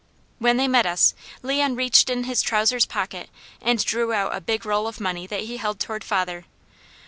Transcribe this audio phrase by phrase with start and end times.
[0.39, 1.13] When they met us,
[1.43, 3.29] Leon reached in his trousers pocket
[3.61, 6.45] and drew out a big roll of money that he held toward father.